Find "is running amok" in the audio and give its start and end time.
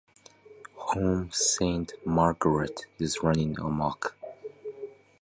2.97-4.17